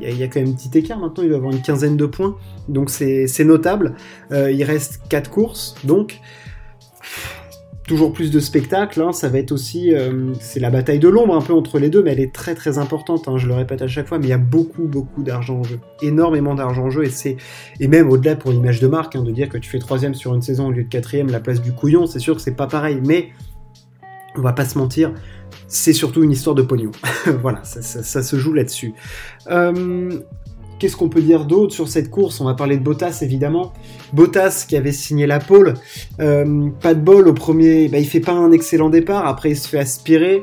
il 0.00 0.16
y, 0.16 0.22
a, 0.22 0.28
quand 0.28 0.40
même 0.40 0.50
un 0.50 0.52
petit 0.52 0.76
écart 0.78 0.98
maintenant. 0.98 1.22
Il 1.22 1.28
doit 1.28 1.38
avoir 1.38 1.52
une 1.52 1.62
quinzaine 1.62 1.96
de 1.96 2.06
points, 2.06 2.36
donc 2.68 2.90
c'est 2.90 3.44
notable. 3.44 3.94
il 4.30 4.62
reste 4.64 5.00
4 5.08 5.30
courses, 5.30 5.74
donc 5.84 6.20
toujours 7.90 8.12
plus 8.12 8.30
de 8.30 8.38
spectacles. 8.38 9.02
Hein. 9.02 9.12
ça 9.12 9.28
va 9.28 9.38
être 9.38 9.50
aussi, 9.50 9.92
euh, 9.92 10.32
c'est 10.38 10.60
la 10.60 10.70
bataille 10.70 11.00
de 11.00 11.08
l'ombre 11.08 11.34
un 11.34 11.40
peu 11.40 11.52
entre 11.52 11.80
les 11.80 11.90
deux, 11.90 12.04
mais 12.04 12.12
elle 12.12 12.20
est 12.20 12.32
très 12.32 12.54
très 12.54 12.78
importante. 12.78 13.26
Hein, 13.26 13.36
je 13.36 13.48
le 13.48 13.54
répète 13.54 13.82
à 13.82 13.88
chaque 13.88 14.06
fois, 14.06 14.20
mais 14.20 14.26
il 14.26 14.30
y 14.30 14.32
a 14.32 14.38
beaucoup 14.38 14.84
beaucoup 14.84 15.24
d'argent 15.24 15.56
en 15.56 15.64
jeu, 15.64 15.80
énormément 16.00 16.54
d'argent 16.54 16.84
en 16.84 16.90
jeu, 16.90 17.02
et 17.02 17.10
c'est 17.10 17.36
et 17.80 17.88
même 17.88 18.08
au-delà 18.08 18.36
pour 18.36 18.52
l'image 18.52 18.78
de 18.78 18.86
marque, 18.86 19.16
hein, 19.16 19.24
de 19.24 19.32
dire 19.32 19.48
que 19.48 19.58
tu 19.58 19.68
fais 19.68 19.80
troisième 19.80 20.14
sur 20.14 20.36
une 20.36 20.40
saison 20.40 20.68
au 20.68 20.70
lieu 20.70 20.84
de 20.84 20.88
quatrième, 20.88 21.32
la 21.32 21.40
place 21.40 21.60
du 21.60 21.72
couillon, 21.72 22.06
c'est 22.06 22.20
sûr 22.20 22.36
que 22.36 22.40
c'est 22.40 22.54
pas 22.54 22.68
pareil, 22.68 23.00
mais 23.04 23.30
on 24.36 24.40
va 24.40 24.52
pas 24.52 24.66
se 24.66 24.78
mentir, 24.78 25.12
c'est 25.66 25.92
surtout 25.92 26.22
une 26.22 26.30
histoire 26.30 26.54
de 26.54 26.62
pognon. 26.62 26.92
voilà, 27.42 27.64
ça, 27.64 28.22
se 28.22 28.36
joue 28.36 28.52
là-dessus. 28.52 28.94
Euh, 29.50 30.20
Qu'est-ce 30.80 30.96
qu'on 30.96 31.10
peut 31.10 31.20
dire 31.20 31.44
d'autre 31.44 31.74
sur 31.74 31.88
cette 31.88 32.08
course? 32.08 32.40
On 32.40 32.46
va 32.46 32.54
parler 32.54 32.78
de 32.78 32.82
Bottas 32.82 33.18
évidemment. 33.20 33.74
Bottas 34.14 34.64
qui 34.66 34.76
avait 34.76 34.92
signé 34.92 35.26
la 35.26 35.38
pole, 35.38 35.74
euh, 36.20 36.70
pas 36.80 36.94
de 36.94 37.00
bol 37.00 37.28
au 37.28 37.34
premier, 37.34 37.88
bah, 37.88 37.98
il 37.98 38.06
fait 38.06 38.20
pas 38.20 38.32
un 38.32 38.50
excellent 38.50 38.88
départ, 38.88 39.26
après 39.26 39.50
il 39.50 39.56
se 39.56 39.68
fait 39.68 39.78
aspirer. 39.78 40.42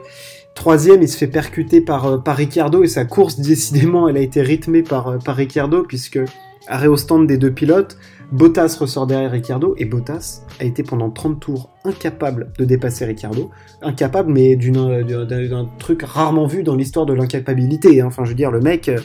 Troisième, 0.54 1.02
il 1.02 1.10
se 1.10 1.18
fait 1.18 1.26
percuter 1.26 1.82
par, 1.82 2.06
euh, 2.06 2.20
Ricciardo 2.28 2.84
et 2.84 2.88
sa 2.88 3.04
course 3.04 3.40
décidément 3.40 4.08
elle 4.08 4.18
a 4.18 4.20
été 4.20 4.44
rythmée 4.44 4.84
par, 4.84 5.08
euh, 5.08 5.18
par 5.18 5.38
Ricciardo 5.38 5.82
puisque 5.82 6.20
arrêt 6.68 6.88
au 6.88 6.98
stand 6.98 7.26
des 7.26 7.38
deux 7.38 7.52
pilotes, 7.52 7.98
Bottas 8.32 8.78
ressort 8.80 9.08
derrière 9.08 9.32
Ricciardo 9.32 9.74
et 9.78 9.86
Bottas 9.86 10.42
a 10.60 10.66
été 10.66 10.84
pendant 10.84 11.10
30 11.10 11.40
tours 11.40 11.70
incapable 11.86 12.52
de 12.60 12.66
dépasser 12.66 13.06
Ricciardo. 13.06 13.52
Incapable, 13.82 14.34
mais 14.34 14.58
d'un 14.58 15.70
truc 15.80 16.04
rarement 16.04 16.46
vu 16.46 16.64
dans 16.64 16.76
l'histoire 16.76 17.06
de 17.06 17.14
l'incapabilité. 17.14 18.02
Hein. 18.02 18.08
Enfin, 18.08 18.26
je 18.26 18.30
veux 18.30 18.36
dire, 18.36 18.52
le 18.52 18.60
mec, 18.60 18.90
euh, 18.90 19.00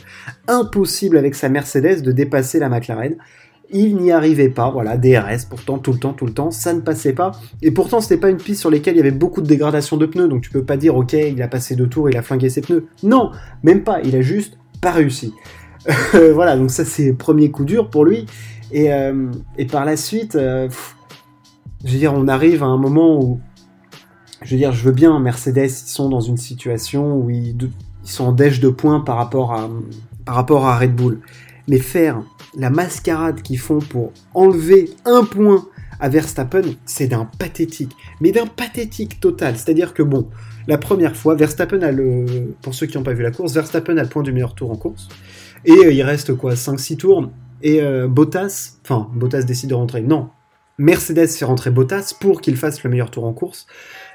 impossible 0.48 1.16
avec 1.16 1.36
sa 1.36 1.48
Mercedes 1.48 2.02
de 2.02 2.10
dépasser 2.10 2.58
la 2.58 2.68
McLaren. 2.68 3.16
Il 3.70 3.96
n'y 3.96 4.10
arrivait 4.10 4.50
pas, 4.50 4.70
voilà, 4.70 4.98
DRS, 4.98 5.46
pourtant, 5.48 5.78
tout 5.78 5.92
le 5.92 5.98
temps, 5.98 6.12
tout 6.12 6.26
le 6.26 6.34
temps, 6.34 6.50
ça 6.50 6.74
ne 6.74 6.80
passait 6.80 7.14
pas. 7.14 7.32
Et 7.62 7.70
pourtant, 7.70 8.00
c'était 8.00 8.18
pas 8.18 8.28
une 8.28 8.36
piste 8.36 8.60
sur 8.60 8.70
laquelle 8.70 8.94
il 8.94 8.98
y 8.98 9.00
avait 9.00 9.12
beaucoup 9.12 9.40
de 9.40 9.46
dégradation 9.46 9.96
de 9.96 10.04
pneus, 10.04 10.28
donc 10.28 10.42
tu 10.42 10.50
peux 10.50 10.64
pas 10.64 10.76
dire, 10.76 10.94
ok, 10.94 11.14
il 11.14 11.40
a 11.40 11.48
passé 11.48 11.74
deux 11.74 11.86
tours, 11.86 12.10
il 12.10 12.16
a 12.18 12.22
flingué 12.22 12.50
ses 12.50 12.60
pneus. 12.60 12.86
Non, 13.02 13.30
même 13.62 13.82
pas, 13.82 14.00
il 14.02 14.14
a 14.14 14.20
juste 14.20 14.58
pas 14.82 14.90
réussi. 14.90 15.32
voilà, 16.34 16.56
donc 16.56 16.70
ça 16.70 16.84
c'est 16.84 17.12
premier 17.12 17.50
coup 17.50 17.64
dur 17.64 17.90
pour 17.90 18.04
lui. 18.04 18.26
Et, 18.72 18.92
euh, 18.92 19.30
par 19.70 19.84
la 19.84 19.96
suite, 19.96 20.34
euh, 20.34 20.68
je 21.84 21.92
veux 21.92 21.98
dire, 21.98 22.14
on 22.14 22.28
arrive 22.28 22.62
à 22.62 22.66
un 22.66 22.78
moment 22.78 23.20
où, 23.20 23.40
je 24.42 24.52
veux 24.52 24.56
dire, 24.56 24.72
je 24.72 24.84
veux 24.84 24.92
bien, 24.92 25.18
Mercedes, 25.18 25.66
ils 25.66 25.70
sont 25.70 26.08
dans 26.08 26.20
une 26.20 26.38
situation 26.38 27.16
où 27.16 27.30
ils, 27.30 27.56
sont 28.04 28.24
en 28.24 28.32
dèche 28.32 28.58
de 28.58 28.68
points 28.68 29.00
par 29.00 29.16
rapport, 29.16 29.52
à, 29.52 29.70
par 30.24 30.34
rapport 30.34 30.66
à 30.66 30.76
Red 30.76 30.96
Bull. 30.96 31.20
Mais 31.68 31.78
faire 31.78 32.22
la 32.56 32.68
mascarade 32.68 33.42
qu'ils 33.42 33.60
font 33.60 33.78
pour 33.78 34.12
enlever 34.34 34.90
un 35.04 35.24
point 35.24 35.64
à 36.00 36.08
Verstappen, 36.08 36.62
c'est 36.84 37.06
d'un 37.06 37.28
pathétique. 37.38 37.92
Mais 38.20 38.32
d'un 38.32 38.46
pathétique 38.46 39.20
total. 39.20 39.56
C'est-à-dire 39.56 39.94
que 39.94 40.02
bon, 40.02 40.28
la 40.66 40.78
première 40.78 41.14
fois, 41.14 41.36
Verstappen 41.36 41.80
a 41.82 41.92
le. 41.92 42.54
Pour 42.60 42.74
ceux 42.74 42.86
qui 42.86 42.96
n'ont 42.96 43.04
pas 43.04 43.12
vu 43.12 43.22
la 43.22 43.30
course, 43.30 43.52
Verstappen 43.54 43.96
a 43.96 44.02
le 44.02 44.08
point 44.08 44.24
du 44.24 44.32
meilleur 44.32 44.54
tour 44.54 44.72
en 44.72 44.76
course. 44.76 45.08
Et 45.64 45.72
euh, 45.72 45.92
il 45.92 46.02
reste 46.02 46.34
quoi 46.34 46.54
5-6 46.54 46.96
tours. 46.96 47.30
Et 47.62 47.80
euh, 47.80 48.08
Bottas, 48.08 48.78
enfin, 48.84 49.08
Bottas 49.14 49.42
décide 49.42 49.70
de 49.70 49.74
rentrer. 49.74 50.02
Non, 50.02 50.30
Mercedes 50.78 51.28
fait 51.28 51.44
rentrer 51.44 51.70
Bottas 51.70 52.14
pour 52.18 52.40
qu'il 52.40 52.56
fasse 52.56 52.82
le 52.82 52.90
meilleur 52.90 53.10
tour 53.10 53.24
en 53.24 53.32
course 53.32 53.66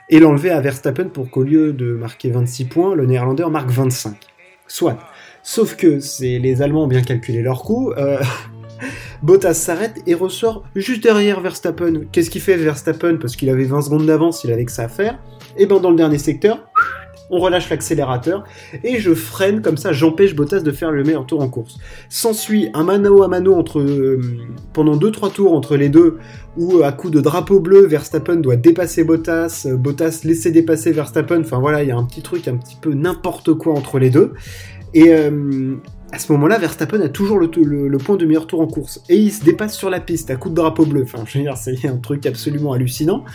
et 0.09 0.19
l'enlever 0.19 0.49
à 0.49 0.61
Verstappen 0.61 1.09
pour 1.09 1.29
qu'au 1.29 1.43
lieu 1.43 1.73
de 1.73 1.93
marquer 1.93 2.29
26 2.29 2.65
points, 2.65 2.95
le 2.95 3.05
néerlandais 3.05 3.43
en 3.43 3.49
marque 3.49 3.69
25. 3.69 4.15
Soit. 4.67 4.97
Sauf 5.43 5.75
que 5.77 5.99
c'est 5.99 6.39
les 6.39 6.61
Allemands 6.61 6.83
ont 6.83 6.87
bien 6.87 7.01
calculé 7.01 7.41
leur 7.41 7.63
coup. 7.63 7.91
Euh, 7.91 8.19
Bottas 9.23 9.53
s'arrête 9.53 9.95
et 10.05 10.13
ressort 10.13 10.63
juste 10.75 11.03
derrière 11.03 11.39
Verstappen. 11.39 12.01
Qu'est-ce 12.11 12.29
qu'il 12.29 12.41
fait 12.41 12.57
Verstappen? 12.57 13.17
Parce 13.17 13.35
qu'il 13.35 13.49
avait 13.49 13.63
20 13.63 13.83
secondes 13.83 14.05
d'avance, 14.05 14.43
il 14.43 14.51
avait 14.51 14.65
que 14.65 14.71
ça 14.71 14.83
à 14.83 14.87
faire. 14.89 15.19
Et 15.57 15.65
ben 15.65 15.79
dans 15.79 15.89
le 15.89 15.95
dernier 15.95 16.17
secteur, 16.17 16.66
on 17.29 17.39
relâche 17.39 17.69
l'accélérateur 17.69 18.43
et 18.83 18.99
je 18.99 19.13
freine 19.13 19.61
comme 19.61 19.77
ça, 19.77 19.91
j'empêche 19.91 20.35
Bottas 20.35 20.61
de 20.61 20.71
faire 20.71 20.91
le 20.91 21.03
meilleur 21.03 21.25
tour 21.25 21.41
en 21.41 21.49
course. 21.49 21.77
S'ensuit 22.09 22.69
un 22.73 22.83
mano 22.83 23.23
à 23.23 23.27
mano 23.27 23.63
euh, 23.75 24.21
pendant 24.73 24.95
2-3 24.95 25.33
tours 25.33 25.53
entre 25.53 25.75
les 25.75 25.89
deux 25.89 26.17
où 26.57 26.83
à 26.83 26.91
coup 26.91 27.09
de 27.09 27.19
drapeau 27.19 27.59
bleu 27.59 27.85
Verstappen 27.85 28.37
doit 28.37 28.55
dépasser 28.55 29.03
Bottas, 29.03 29.65
euh, 29.65 29.75
Bottas 29.75 30.21
laisser 30.23 30.51
dépasser 30.51 30.91
Verstappen. 30.91 31.41
Enfin 31.41 31.59
voilà, 31.59 31.83
il 31.83 31.89
y 31.89 31.91
a 31.91 31.97
un 31.97 32.05
petit 32.05 32.21
truc 32.21 32.47
un 32.47 32.57
petit 32.57 32.77
peu 32.79 32.93
n'importe 32.93 33.53
quoi 33.53 33.73
entre 33.73 33.99
les 33.99 34.09
deux. 34.09 34.33
Et 34.93 35.13
euh, 35.13 35.75
à 36.11 36.19
ce 36.19 36.31
moment-là, 36.31 36.57
Verstappen 36.57 37.01
a 37.01 37.09
toujours 37.09 37.37
le, 37.37 37.49
le, 37.63 37.97
point 37.97 38.15
de 38.15 38.25
meilleur 38.25 38.47
tour 38.47 38.61
en 38.61 38.67
course. 38.67 39.03
Et 39.09 39.17
il 39.17 39.31
se 39.31 39.43
dépasse 39.43 39.75
sur 39.75 39.89
la 39.89 39.99
piste 39.99 40.31
à 40.31 40.37
coup 40.37 40.49
de 40.49 40.55
drapeau 40.55 40.85
bleu. 40.85 41.03
Enfin, 41.03 41.23
je 41.25 41.37
veux 41.37 41.43
dire, 41.43 41.57
c'est 41.57 41.87
un 41.87 41.97
truc 41.97 42.25
absolument 42.25 42.71
hallucinant. 42.71 43.25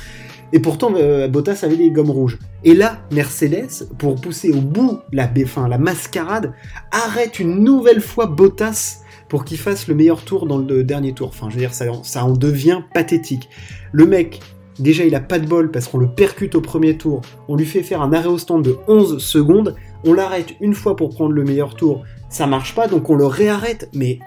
Et 0.52 0.60
pourtant, 0.60 0.92
euh, 0.96 1.28
Bottas 1.28 1.60
avait 1.62 1.76
des 1.76 1.90
gommes 1.90 2.10
rouges. 2.10 2.38
Et 2.64 2.74
là, 2.74 2.98
Mercedes, 3.10 3.88
pour 3.98 4.20
pousser 4.20 4.50
au 4.52 4.60
bout 4.60 5.00
la, 5.12 5.30
la 5.68 5.78
mascarade, 5.78 6.52
arrête 6.90 7.38
une 7.40 7.64
nouvelle 7.64 8.00
fois 8.00 8.26
Bottas 8.26 8.98
pour 9.28 9.46
qu'il 9.46 9.56
fasse 9.56 9.88
le 9.88 9.94
meilleur 9.94 10.22
tour 10.24 10.46
dans 10.46 10.58
le 10.58 10.84
dernier 10.84 11.14
tour. 11.14 11.28
Enfin, 11.28 11.48
je 11.48 11.54
veux 11.54 11.60
dire, 11.60 11.72
ça, 11.72 11.86
ça 12.02 12.24
en 12.24 12.32
devient 12.32 12.82
pathétique. 12.92 13.48
Le 13.90 14.04
mec, 14.04 14.40
déjà, 14.78 15.04
il 15.04 15.14
a 15.14 15.20
pas 15.20 15.38
de 15.38 15.46
bol 15.46 15.70
parce 15.70 15.88
qu'on 15.88 15.96
le 15.96 16.08
percute 16.08 16.54
au 16.54 16.60
premier 16.60 16.98
tour. 16.98 17.22
On 17.48 17.56
lui 17.56 17.64
fait 17.64 17.82
faire 17.82 18.02
un 18.02 18.12
arrêt 18.12 18.28
au 18.28 18.36
stand 18.36 18.62
de 18.62 18.76
11 18.88 19.24
secondes. 19.24 19.74
On 20.04 20.12
l'arrête 20.12 20.54
une 20.60 20.74
fois 20.74 20.96
pour 20.96 21.08
prendre 21.08 21.32
le 21.32 21.44
meilleur 21.44 21.76
tour. 21.76 22.04
Ça 22.28 22.46
marche 22.46 22.74
pas, 22.74 22.88
donc 22.88 23.08
on 23.08 23.14
le 23.14 23.24
réarrête. 23.24 23.88
Mais 23.94 24.18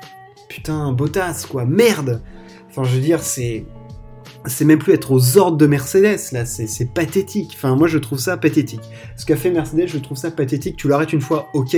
putain, 0.50 0.91
Bottas, 0.91 1.46
quoi, 1.48 1.65
merde. 1.65 2.24
Enfin, 2.67 2.84
je 2.84 2.96
veux 2.96 3.01
dire, 3.01 3.22
c'est 3.22 3.63
c'est 4.48 4.66
même 4.66 4.80
plus 4.80 4.94
être 4.94 5.12
aux 5.12 5.38
ordres 5.38 5.58
de 5.58 5.68
Mercedes, 5.68 6.20
là, 6.32 6.46
c'est 6.46 6.94
pathétique. 6.94 7.54
Enfin, 7.56 7.75
moi, 7.75 7.88
je 7.88 7.98
trouve 7.98 8.20
ça 8.20 8.38
pathétique. 8.38 8.82
Ce 9.18 9.25
qu'a 9.25 9.36
fait 9.36 9.52
Mercedes, 9.52 9.88
je 9.88 9.98
trouve 9.98 10.18
ça 10.18 10.32
pathétique. 10.32 10.78
Tu 10.78 10.88
l'arrêtes 10.88 11.14
une 11.14 11.22
fois, 11.22 11.48
ok, 11.54 11.78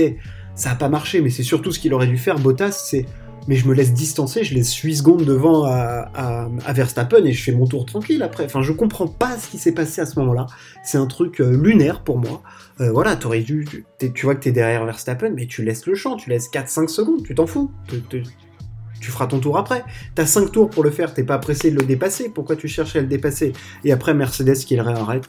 ça 0.54 0.72
a 0.72 0.74
pas 0.74 0.88
marché, 0.88 1.20
mais 1.20 1.30
c'est 1.30 1.42
surtout 1.42 1.72
ce 1.72 1.78
qu'il 1.78 1.94
aurait 1.94 2.06
dû 2.06 2.18
faire, 2.18 2.38
Bottas, 2.38 2.72
c'est 2.72 3.06
mais 3.48 3.56
je 3.56 3.66
me 3.66 3.74
laisse 3.74 3.94
distancer, 3.94 4.44
je 4.44 4.54
laisse 4.54 4.74
8 4.74 4.96
secondes 4.96 5.24
devant 5.24 5.64
à, 5.64 6.48
Verstappen 6.68 7.24
et 7.24 7.32
je 7.32 7.42
fais 7.42 7.52
mon 7.52 7.66
tour 7.66 7.86
tranquille 7.86 8.22
après. 8.22 8.44
Enfin, 8.44 8.62
je 8.62 8.72
comprends 8.72 9.08
pas 9.08 9.38
ce 9.38 9.48
qui 9.48 9.56
s'est 9.56 9.72
passé 9.72 10.02
à 10.02 10.06
ce 10.06 10.18
moment-là. 10.20 10.46
C'est 10.84 10.98
un 10.98 11.06
truc 11.06 11.40
euh, 11.40 11.56
lunaire 11.56 12.02
pour 12.02 12.18
moi. 12.18 12.42
Euh, 12.80 12.92
voilà, 12.92 13.16
t'aurais 13.16 13.40
dû, 13.40 13.66
tu, 13.98 14.26
vois 14.26 14.34
que 14.34 14.40
t'es 14.40 14.52
derrière 14.52 14.84
Verstappen, 14.84 15.30
mais 15.30 15.46
tu 15.46 15.64
laisses 15.64 15.86
le 15.86 15.94
champ, 15.94 16.16
tu 16.16 16.28
laisses 16.28 16.50
4-5 16.50 16.88
secondes, 16.88 17.24
tu 17.24 17.34
t'en 17.34 17.46
fous 17.46 17.72
tu 19.00 19.10
feras 19.10 19.26
ton 19.26 19.38
tour 19.38 19.58
après. 19.58 19.84
T'as 20.14 20.26
5 20.26 20.52
tours 20.52 20.70
pour 20.70 20.84
le 20.84 20.90
faire, 20.90 21.14
t'es 21.14 21.24
pas 21.24 21.38
pressé 21.38 21.70
de 21.70 21.78
le 21.78 21.86
dépasser. 21.86 22.28
Pourquoi 22.28 22.56
tu 22.56 22.68
cherches 22.68 22.96
à 22.96 23.00
le 23.00 23.06
dépasser? 23.06 23.52
Et 23.84 23.92
après, 23.92 24.14
Mercedes 24.14 24.56
qui 24.56 24.76
le 24.76 24.82
réarrête. 24.82 25.28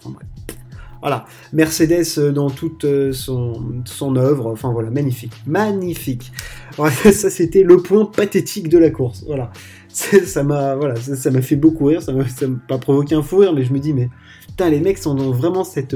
Voilà, 1.02 1.26
Mercedes 1.54 2.18
euh, 2.18 2.32
dans 2.32 2.50
toute 2.50 2.84
euh, 2.84 3.14
son, 3.14 4.16
œuvre, 4.18 4.48
enfin 4.48 4.74
voilà, 4.74 4.90
magnifique, 4.90 5.32
magnifique. 5.48 6.32
ça 6.78 7.30
c'était 7.30 7.64
le 7.64 7.78
point 7.78 8.06
pathétique 8.06 8.68
de 8.68 8.78
la 8.78 8.90
course. 8.90 9.24
Voilà, 9.26 9.52
ça 9.88 10.44
m'a 10.44 10.76
voilà, 10.76 10.96
ça 10.98 11.32
m'a 11.32 11.42
fait 11.42 11.56
beaucoup 11.56 11.86
rire, 11.86 12.02
ça 12.02 12.12
m'a 12.12 12.26
pas 12.68 12.78
provoqué 12.78 13.16
un 13.16 13.22
fou 13.22 13.38
rire, 13.38 13.54
mais 13.54 13.64
je 13.64 13.72
me 13.72 13.80
dis 13.80 13.94
mais 13.94 14.10
putain 14.48 14.70
les 14.70 14.82
mecs 14.82 14.98
sont 14.98 15.16
dans 15.16 15.32
vraiment 15.32 15.64
cette 15.64 15.96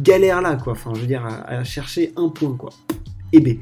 galère 0.00 0.40
là 0.40 0.56
quoi. 0.56 0.72
Enfin 0.72 0.92
je 0.94 1.00
veux 1.00 1.06
dire 1.06 1.26
à, 1.26 1.58
à 1.58 1.64
chercher 1.64 2.14
un 2.16 2.30
point 2.30 2.56
quoi. 2.56 2.70
Et 3.34 3.40
B. 3.40 3.58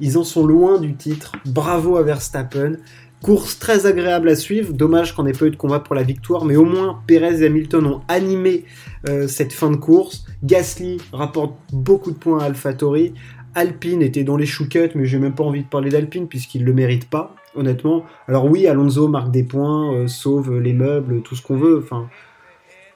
Ils 0.00 0.18
en 0.18 0.24
sont 0.24 0.46
loin 0.46 0.80
du 0.80 0.94
titre. 0.94 1.32
Bravo 1.46 1.96
à 1.96 2.02
Verstappen. 2.02 2.76
Course 3.22 3.58
très 3.58 3.86
agréable 3.86 4.28
à 4.28 4.36
suivre. 4.36 4.74
Dommage 4.74 5.14
qu'on 5.14 5.22
n'ait 5.22 5.32
pas 5.32 5.46
eu 5.46 5.50
de 5.50 5.56
combat 5.56 5.80
pour 5.80 5.94
la 5.94 6.02
victoire, 6.02 6.44
mais 6.44 6.56
au 6.56 6.64
moins 6.64 7.00
Perez 7.06 7.42
et 7.42 7.46
Hamilton 7.46 7.86
ont 7.86 8.00
animé 8.08 8.64
euh, 9.08 9.28
cette 9.28 9.52
fin 9.52 9.70
de 9.70 9.76
course. 9.76 10.26
Gasly 10.42 10.98
rapporte 11.12 11.54
beaucoup 11.72 12.10
de 12.10 12.18
points 12.18 12.40
à 12.40 12.44
AlphaTauri. 12.44 13.14
Alpine 13.54 14.02
était 14.02 14.24
dans 14.24 14.36
les 14.36 14.46
chouquettes, 14.46 14.94
mais 14.94 15.06
j'ai 15.06 15.18
même 15.18 15.34
pas 15.34 15.44
envie 15.44 15.62
de 15.62 15.68
parler 15.68 15.88
d'Alpine 15.88 16.26
puisqu'il 16.26 16.64
le 16.64 16.74
mérite 16.74 17.08
pas, 17.08 17.34
honnêtement. 17.54 18.04
Alors 18.26 18.46
oui, 18.46 18.66
Alonso 18.66 19.06
marque 19.06 19.30
des 19.30 19.44
points, 19.44 19.94
euh, 19.94 20.06
sauve 20.08 20.58
les 20.58 20.72
meubles, 20.72 21.22
tout 21.22 21.36
ce 21.36 21.42
qu'on 21.42 21.56
veut. 21.56 21.80
Enfin, 21.82 22.08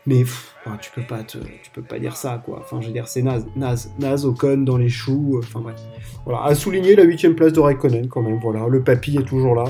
mais 0.07 0.25
tu 0.81 0.91
peux 0.95 1.03
pas 1.03 1.23
tu 1.23 1.39
peux 1.73 1.83
pas 1.83 1.99
dire 1.99 2.17
ça 2.17 2.43
quoi. 2.45 2.61
Enfin, 2.61 2.81
je 2.81 2.91
dire, 2.91 3.09
c'est 3.09 3.23
naze, 3.23 3.47
naze, 3.57 3.93
naze, 3.99 4.27
dans 4.59 4.77
les 4.77 4.89
choux. 4.89 5.37
Euh, 5.37 5.41
enfin 5.43 5.61
bref. 5.61 5.77
Voilà, 6.25 6.45
à 6.45 6.55
souligner 6.55 6.97
la 6.97 7.05
huitième 7.05 7.35
place 7.35 7.53
de 7.53 7.61
Raikkonen 7.61 8.09
quand 8.09 8.23
même. 8.23 8.39
Voilà, 8.41 8.67
le 8.69 8.83
papy 8.83 9.17
est 9.17 9.27
toujours 9.27 9.55
là 9.55 9.65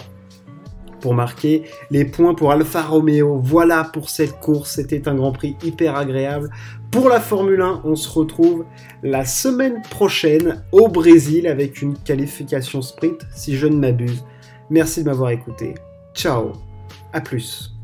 pour 1.01 1.15
marquer 1.15 1.63
les 1.91 2.05
points 2.05 2.35
pour 2.35 2.53
Alfa 2.53 2.83
Romeo. 2.83 3.41
Voilà 3.43 3.85
pour 3.85 4.11
cette 4.11 4.41
course, 4.41 4.73
c'était 4.73 5.09
un 5.09 5.15
Grand 5.15 5.33
Prix 5.33 5.57
hyper 5.63 5.97
agréable. 5.97 6.51
Pour 6.91 7.09
la 7.09 7.21
Formule 7.21 7.61
1, 7.61 7.83
on 7.85 7.97
se 7.97 8.09
retrouve 8.09 8.65
la 9.03 9.25
semaine 9.25 9.83
prochaine 9.91 10.65
au 10.73 10.89
Brésil 10.89 11.47
avec 11.47 11.83
une 11.83 11.97
qualification 11.97 12.83
sprint, 12.83 13.27
si 13.35 13.57
je 13.57 13.67
ne 13.67 13.77
m'abuse. 13.77 14.25
Merci 14.71 15.03
de 15.03 15.09
m'avoir 15.09 15.31
écouté. 15.31 15.75
Ciao, 16.15 16.53
à 17.13 17.21
plus. 17.21 17.78